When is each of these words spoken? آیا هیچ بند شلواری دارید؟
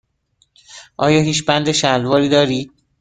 آیا 0.97 1.21
هیچ 1.21 1.45
بند 1.45 1.71
شلواری 1.71 2.29
دارید؟ 2.29 2.71